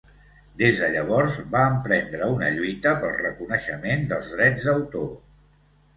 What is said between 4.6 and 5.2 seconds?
d'autor.